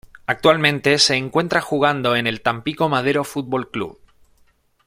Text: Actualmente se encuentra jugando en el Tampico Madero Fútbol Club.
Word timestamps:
Actualmente 0.25 0.97
se 0.97 1.13
encuentra 1.13 1.61
jugando 1.61 2.15
en 2.15 2.25
el 2.25 2.41
Tampico 2.41 2.89
Madero 2.89 3.23
Fútbol 3.23 3.69
Club. 3.69 3.99